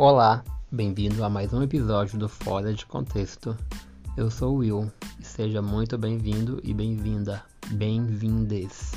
[0.00, 3.58] Olá, bem-vindo a mais um episódio do Fora de Contexto.
[4.16, 8.92] Eu sou o Will e seja muito bem-vindo e bem-vinda, bem-vindes.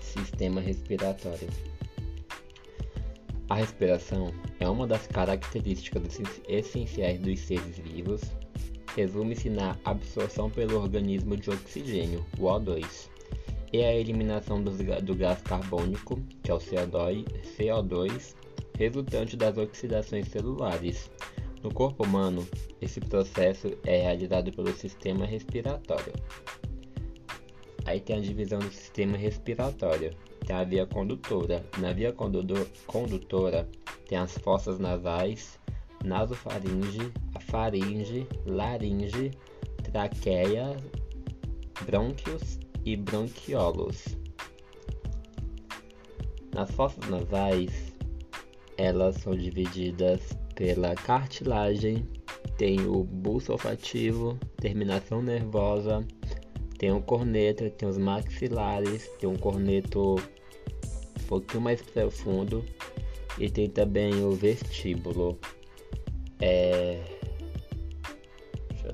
[0.00, 1.50] Sistema respiratório.
[3.50, 8.22] A respiração é uma das características essenciais dos seres vivos
[8.94, 13.08] resume-se na absorção pelo organismo de oxigênio, o O2,
[13.72, 14.70] e a eliminação do,
[15.16, 17.24] gás carbônico, que é o CO2,
[17.58, 18.34] CO2,
[18.78, 21.10] resultante das oxidações celulares.
[21.62, 22.46] No corpo humano,
[22.80, 26.12] esse processo é realizado pelo sistema respiratório.
[27.84, 30.14] Aí tem a divisão do sistema respiratório.
[30.46, 31.64] Tem a via condutora.
[31.78, 33.68] Na via condutora
[34.06, 35.58] tem as fossas nasais,
[36.04, 37.12] nasofaringe,
[37.54, 39.30] faringe, laringe,
[39.84, 40.76] traqueia,
[41.86, 44.18] brônquios e bronquiolos.
[46.52, 47.94] Nas fossas nasais,
[48.76, 52.08] elas são divididas pela cartilagem,
[52.58, 56.04] tem o bulso olfativo, terminação nervosa,
[56.76, 62.64] tem o corneto, tem os maxilares, tem um corneto um pouquinho mais profundo
[63.38, 65.38] e tem também o vestíbulo.
[66.40, 67.13] É...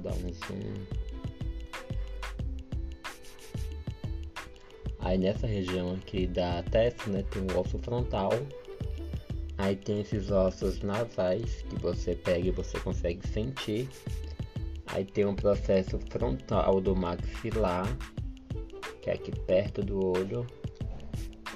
[0.08, 1.10] Um zoom.
[5.00, 8.30] Aí nessa região aqui da testa, né, tem o osso frontal.
[9.58, 13.88] Aí tem esses ossos nasais que você pega e você consegue sentir.
[14.86, 17.86] Aí tem um processo frontal do maxilar,
[19.02, 20.46] que é aqui perto do olho.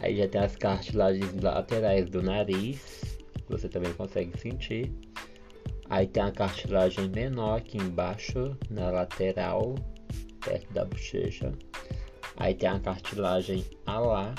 [0.00, 4.92] Aí já tem as cartilagens laterais do nariz, que você também consegue sentir.
[5.94, 9.76] Aí tem a cartilagem menor aqui embaixo, na lateral,
[10.44, 11.52] perto da bochecha.
[12.36, 14.34] Aí tem a cartilagem alar.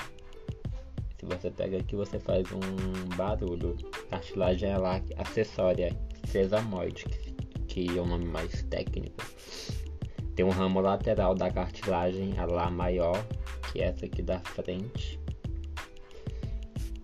[1.18, 3.74] Se você pega aqui, você faz um barulho.
[4.10, 5.96] Cartilagem alar acessória,
[6.26, 7.06] sesamoide,
[7.66, 9.24] que é o nome mais técnico.
[10.34, 13.16] Tem um ramo lateral da cartilagem alar maior,
[13.72, 15.18] que é essa aqui da frente.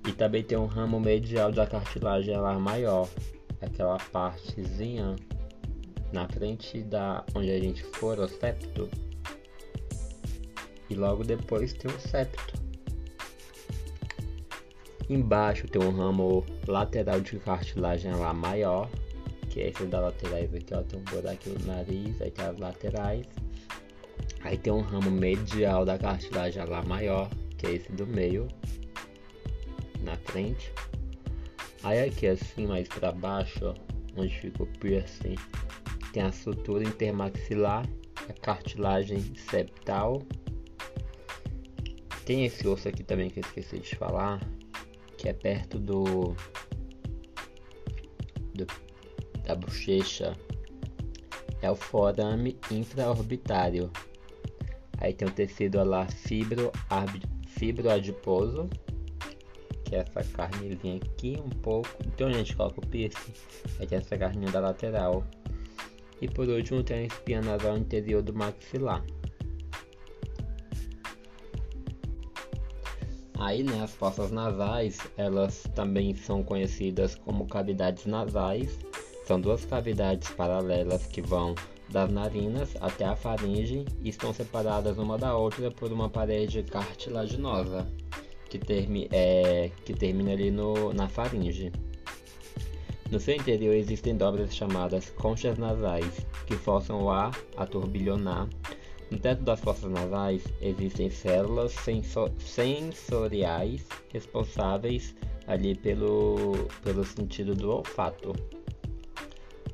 [0.07, 3.09] E também tem um ramo medial da cartilagem alar maior,
[3.63, 5.17] aquela partezinha
[6.13, 8.89] na frente da onde a gente for o septo
[10.91, 12.61] e logo depois tem o septo.
[15.09, 18.89] Embaixo tem um ramo lateral de cartilagem lá maior,
[19.51, 22.59] que é esse da laterais aqui, ó, tem um buraco no nariz, aí tem as
[22.59, 23.27] laterais.
[24.43, 28.49] Aí tem um ramo medial da cartilagem lá maior, que é esse do meio,
[30.03, 30.73] na frente.
[31.85, 33.75] Aí aqui assim, mais para baixo, ó,
[34.17, 35.35] onde fica o piercing,
[36.13, 37.85] tem a sutura intermaxilar,
[38.29, 40.23] a cartilagem septal.
[42.25, 44.41] Tem esse osso aqui também que eu esqueci de falar,
[45.19, 46.37] que é perto do,
[48.55, 48.67] do
[49.43, 50.37] da bochecha.
[51.61, 53.91] É o forame infraorbitário.
[54.99, 56.71] Aí tem o tecido lá fibro,
[57.49, 58.71] fibroadiposo
[59.93, 61.91] que é essa carnezinha aqui um pouco.
[62.07, 63.33] Então a gente coloca o piercing,
[63.87, 65.23] tem essa carninha da lateral.
[66.19, 69.05] E por último tem a espinha nasal interior do maxilar.
[73.39, 78.79] Aí, né, as fossas nasais, elas também são conhecidas como cavidades nasais.
[79.27, 81.55] São duas cavidades paralelas que vão
[81.91, 87.87] das narinas até a faringe e estão separadas uma da outra por uma parede cartilaginosa
[88.53, 91.73] que, termi, é, que termina ali no, na faringe.
[93.11, 98.47] No seu interior existem dobras chamadas conchas nasais, que forçam o ar a turbilhonar.
[99.11, 101.75] No teto das fossas nasais existem células
[102.39, 105.15] sensoriais responsáveis
[105.47, 108.35] ali pelo, pelo sentido do olfato.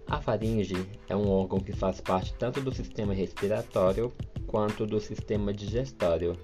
[0.06, 4.12] A faringe é um órgão que faz parte tanto do sistema respiratório
[4.46, 6.36] quanto do sistema digestório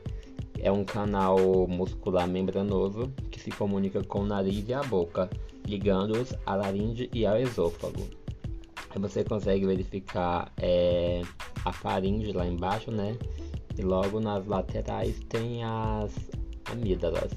[0.65, 1.39] é um canal
[1.69, 5.29] muscular membranoso que se comunica com o nariz e a boca,
[5.67, 8.09] ligando-os à laringe e ao esôfago.
[8.89, 11.21] Aí você consegue verificar é,
[11.67, 13.15] a faringe lá embaixo, né?
[13.79, 16.15] E logo nas laterais tem as
[16.65, 17.33] amígdalas.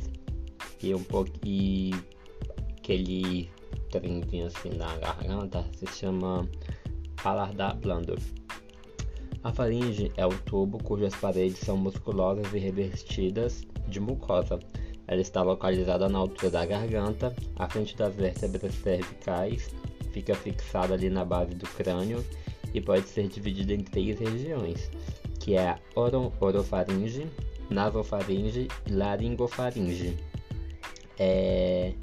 [0.82, 1.92] E um pouco e
[2.78, 3.50] aquele
[3.92, 6.48] trenzinho assim na garganta se chama
[7.22, 8.16] paladar blando.
[9.48, 14.60] A faringe é o tubo cujas paredes são musculosas e revestidas de mucosa.
[15.08, 19.74] Ela está localizada na altura da garganta, à frente das vértebras cervicais,
[20.12, 22.22] fica fixada ali na base do crânio
[22.74, 24.92] e pode ser dividida em três regiões,
[25.40, 27.26] que é a oro, orofaringe,
[27.70, 30.18] nasofaringe e laringofaringe.
[31.18, 31.94] É,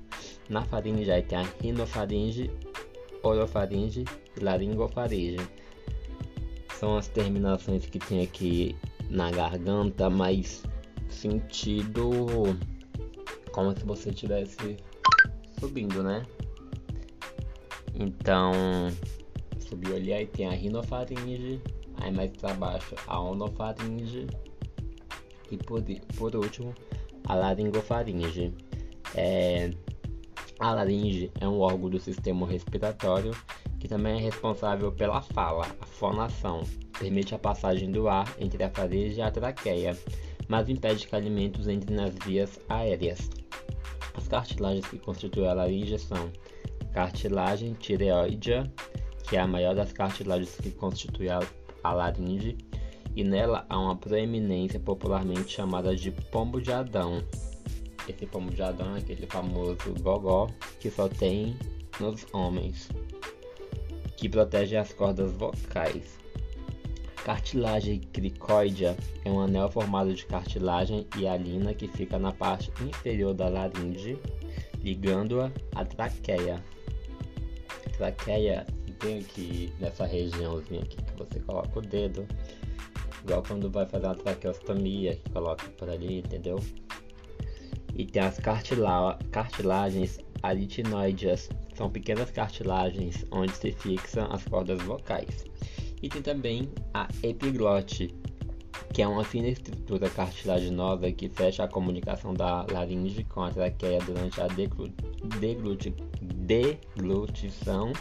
[0.48, 2.50] na faringe aí tem a rinofaringe,
[3.22, 5.46] orofaringe e laringofaringe.
[6.84, 8.76] São as terminações que tem aqui
[9.08, 10.62] na garganta, mas
[11.08, 12.10] sentido
[13.52, 14.76] como se você estivesse
[15.58, 16.26] subindo, né?
[17.94, 18.52] Então,
[19.60, 21.58] subiu ali, aí tem a rinofaringe,
[22.02, 24.26] aí mais para baixo a onofaringe
[25.50, 25.82] e por,
[26.18, 26.74] por último
[27.26, 28.52] a laringofaringe.
[29.14, 29.70] É,
[30.60, 33.30] a laringe é um órgão do sistema respiratório
[33.84, 36.62] que também é responsável pela fala, a fonação,
[36.98, 39.94] permite a passagem do ar entre a faringe e a traqueia,
[40.48, 43.28] mas impede que alimentos entrem nas vias aéreas.
[44.14, 46.32] As cartilagens que constituem a laringe são
[46.94, 48.72] cartilagem tireoidea,
[49.28, 51.40] que é a maior das cartilagens que constitui a,
[51.82, 52.56] a laringe,
[53.14, 57.22] e nela há uma proeminência popularmente chamada de pombo de Adão.
[58.08, 60.48] Esse pombo de Adão é aquele famoso gogó
[60.80, 61.54] que só tem
[62.00, 62.88] nos homens,
[64.16, 66.18] que protege as cordas vocais.
[67.24, 73.32] Cartilagem cricoidea é um anel formado de cartilagem e alina que fica na parte inferior
[73.32, 74.18] da laringe,
[74.82, 76.62] ligando-a à traqueia.
[77.96, 78.66] Traqueia
[79.04, 82.26] tem aqui nessa regiãozinha aqui que você coloca o dedo,
[83.22, 86.58] igual quando vai fazer uma traqueostomia, que coloca por ali, entendeu?
[87.94, 95.44] E tem as cartila cartilagens aritinoides, são pequenas cartilagens onde se fixam as cordas vocais.
[96.02, 98.14] E tem também a epiglote,
[98.92, 103.98] que é uma fina estrutura cartilaginosa que fecha a comunicação da laringe com a traqueia
[104.00, 104.46] durante a
[105.40, 107.92] degluti deglutição,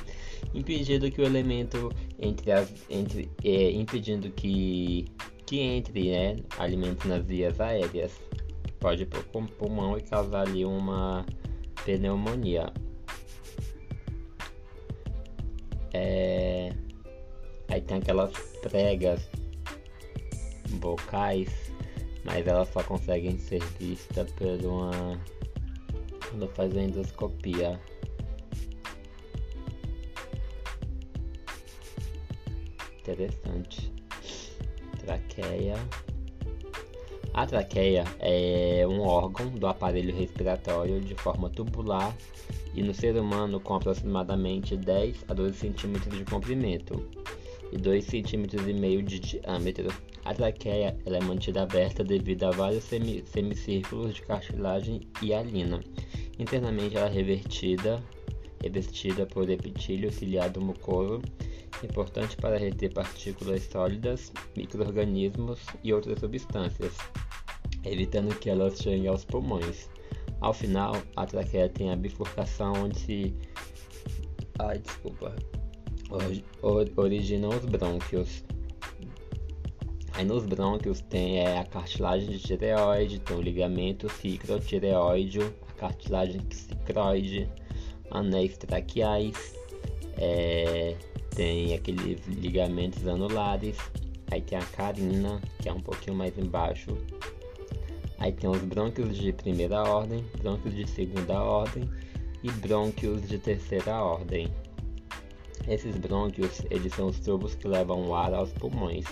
[0.54, 1.90] impedindo que o elemento
[2.20, 5.06] entre as entre é, impedindo que
[5.46, 8.20] que entre né, alimento nas vias aéreas,
[8.80, 11.26] pode ir para o pulmão e causar ali uma
[11.86, 12.72] pneumonia.
[15.94, 16.74] É...
[17.70, 18.32] Aí tem aquelas
[18.62, 19.30] pregas
[20.80, 21.50] vocais,
[22.24, 25.20] mas elas só conseguem ser vistas por uma
[26.30, 27.80] quando faz a endoscopia.
[33.00, 33.92] Interessante.
[35.00, 35.76] Traqueia.
[37.34, 42.16] A traqueia é um órgão do aparelho respiratório de forma tubular
[42.74, 47.08] e no ser humano com aproximadamente 10 a 12 centímetros de comprimento
[47.72, 49.94] e 2,5 cm de diâmetro.
[50.26, 55.82] A traqueia é mantida aberta devido a vários semi semicírculos de cartilagem e alina.
[56.40, 58.02] Internamente ela é revertida,
[58.62, 61.22] revestida por epitílio ciliado mucoso,
[61.84, 66.94] importante para reter partículas sólidas, microorganismos e outras substâncias,
[67.84, 69.90] evitando que elas cheguem aos pulmões.
[70.44, 73.36] Ao final, a traqueia tem a bifurcação onde se.
[74.60, 75.34] Ai, desculpa
[76.96, 78.44] originam os brônquios.
[80.14, 86.40] Aí nos brônquios tem é, a cartilagem de tireoide, tem o ligamento cicrotireoide, a cartilagem
[86.52, 87.50] cicroide,
[88.12, 89.56] anéis traqueais,
[90.18, 90.96] é,
[91.36, 93.76] tem aqueles ligamentos anulares,
[94.30, 96.96] aí tem a carina, que é um pouquinho mais embaixo.
[98.24, 101.90] Aí tem os brônquios de primeira ordem, brônquios de segunda ordem
[102.42, 104.48] e brônquios de terceira ordem.
[105.68, 109.04] Esses brônquios, eles são os tubos que levam o ar aos pulmões.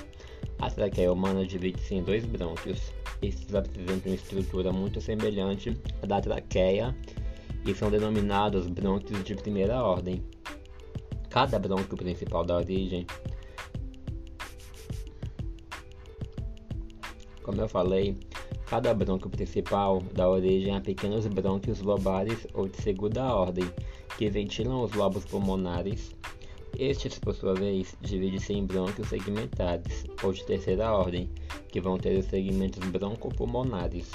[0.60, 2.94] A traqueia humana divide-se em dois brônquios.
[3.22, 6.96] Estes apresentam uma estrutura muito semelhante à da traqueia
[7.66, 10.24] e são denominados brônquios de primeira ordem.
[11.30, 13.06] Cada brônquio principal da origem,
[17.44, 18.18] como eu falei,
[18.72, 23.70] cada brônquio principal dá origem a pequenos brônquios lobares ou de segunda ordem,
[24.18, 26.16] que ventilam os lobos pulmonares
[26.80, 31.30] estes, por sua vez, dividem-se em brônquios segmentares, ou de terceira ordem,
[31.68, 34.10] que vão ter os segmentos broncopulmonares.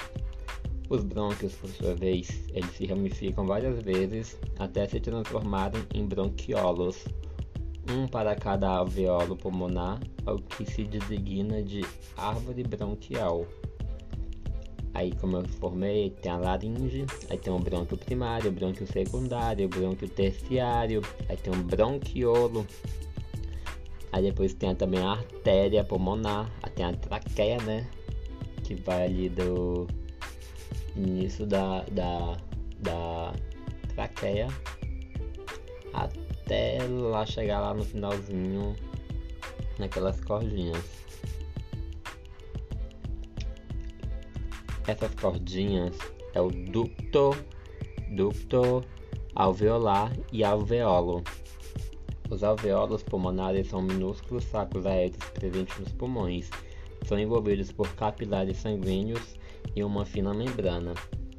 [0.89, 7.05] Os brônquios, por sua vez, eles se ramificam várias vezes até se transformarem em bronquiolos,
[7.89, 11.85] um para cada alveolo pulmonar, o que se designa de
[12.17, 13.45] árvore bronquial.
[14.97, 19.67] Aí, como eu formei, tem a laringe, aí tem o brônquio primário, o brônquio secundário,
[19.67, 22.65] o brônquio terciário, aí tem um bronquiolo.
[24.11, 27.87] Aí depois tem também a artéria pulmonar, aí tem a traqueia, né?
[28.63, 29.85] Que vai ali do
[30.95, 32.35] início da, da,
[32.79, 33.33] da
[33.89, 34.47] traqueia
[35.93, 38.75] até lá chegar lá no finalzinho
[39.77, 40.83] naquelas cordinhas.
[44.87, 45.97] Essas cordinhas
[46.33, 47.35] é o ducto,
[48.15, 48.83] ducto
[49.35, 51.23] alveolar e alveolo.
[52.29, 56.49] Os alveolos pulmonares são minúsculos sacos aéreos presentes nos pulmões.
[57.05, 59.37] São envolvidos por capilares sanguíneos
[59.75, 60.93] e uma fina membrana.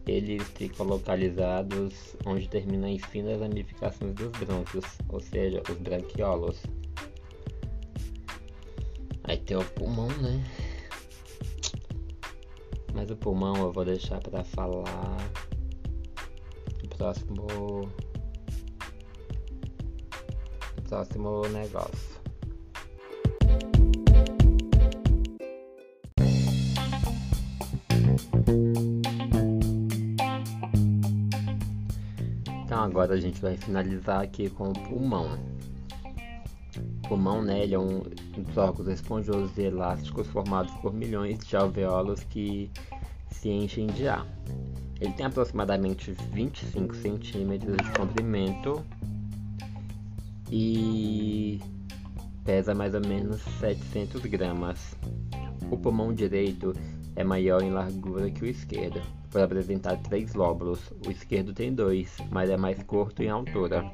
[0.06, 6.62] Eles ficam localizados onde terminam as finas ramificações dos brônquios, ou seja, os branquiolos.
[9.24, 10.42] Aí tem o pulmão, né?
[12.98, 15.16] Mas o pulmão eu vou deixar para falar
[16.82, 17.46] no próximo
[20.88, 22.18] próximo negócio.
[32.64, 35.38] Então agora a gente vai finalizar aqui com o pulmão.
[37.04, 41.56] O pulmão, né, ele é um dos órgãos esponjosos e elásticos formados por milhões de
[41.56, 42.70] alvéolos que
[43.40, 44.26] se enchem de ar.
[45.00, 48.85] Ele tem aproximadamente 25 centímetros de comprimento
[50.50, 51.61] e
[52.45, 54.97] pesa mais ou menos 700 gramas.
[55.71, 56.73] O pulmão direito
[57.14, 60.92] é maior em largura que o esquerdo, por apresentar três lóbulos.
[61.07, 63.88] O esquerdo tem dois, mas é mais curto em altura.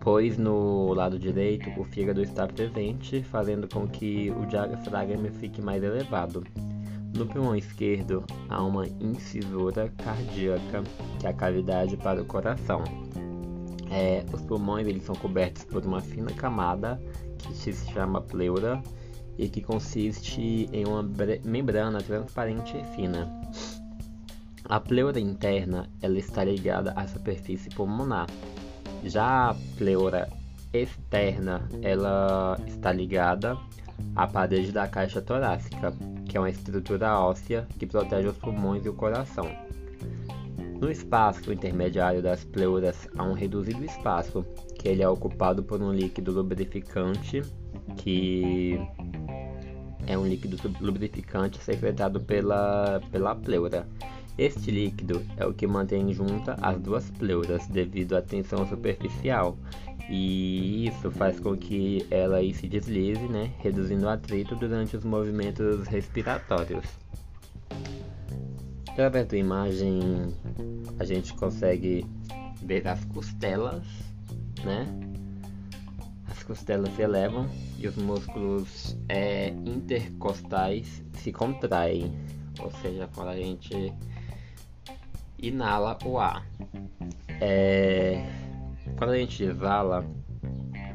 [0.00, 5.82] Pois no lado direito o fígado está presente, fazendo com que o diafragma fique mais
[5.82, 6.44] elevado.
[7.16, 10.82] No pulmão esquerdo há uma incisura cardíaca,
[11.18, 12.84] que é a cavidade para o coração.
[13.90, 17.00] É, os pulmões eles são cobertos por uma fina camada
[17.38, 18.82] que se chama pleura
[19.38, 21.02] e que consiste em uma
[21.42, 23.30] membrana transparente e fina.
[24.66, 28.26] A pleura interna ela está ligada à superfície pulmonar.
[29.04, 30.28] Já a pleura
[30.70, 33.56] externa ela está ligada
[34.14, 35.92] à parede da caixa torácica,
[36.26, 39.48] que é uma estrutura óssea que protege os pulmões e o coração.
[40.80, 44.44] No espaço intermediário das pleuras há um reduzido espaço,
[44.78, 47.42] que ele é ocupado por um líquido lubrificante
[47.96, 48.78] que
[50.06, 53.86] é um líquido lubrificante secretado pela, pela pleura.
[54.38, 59.56] Este líquido é o que mantém junta as duas pleuras devido à tensão superficial
[60.10, 65.86] e isso faz com que ela se deslize, né, reduzindo o atrito durante os movimentos
[65.88, 66.84] respiratórios.
[68.90, 70.00] Através da imagem
[70.98, 72.06] a gente consegue
[72.62, 73.84] ver as costelas,
[74.64, 74.86] né?
[76.30, 82.12] As costelas se elevam e os músculos é, intercostais se contraem,
[82.60, 83.92] ou seja, quando a gente
[85.38, 86.46] inala o ar.
[87.40, 88.24] É,
[88.96, 90.04] quando a gente exala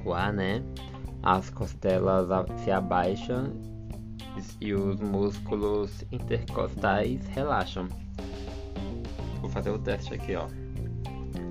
[0.03, 0.63] o ar, né,
[1.23, 2.27] as costelas
[2.63, 3.53] se abaixam
[4.59, 7.87] e os músculos intercostais relaxam.
[9.39, 10.47] Vou fazer o teste aqui, ó.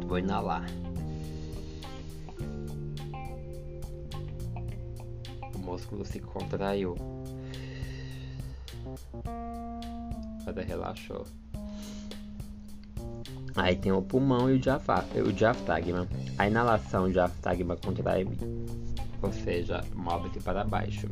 [0.06, 0.66] Vou inalar.
[5.70, 6.96] músculo se contraiu.
[10.44, 11.24] Cada relaxou.
[13.56, 16.06] Aí tem o pulmão e o, o diafragma.
[16.38, 18.26] A inalação, o diafragma contrai,
[19.22, 21.08] ou seja, move-se para baixo.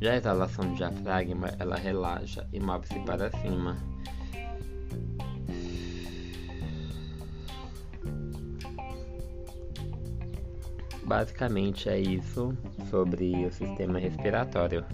[0.00, 3.76] Já a exalação do diafragma, ela relaxa e move-se para cima.
[11.04, 12.56] Basicamente é isso
[12.90, 14.84] sobre o sistema respiratório.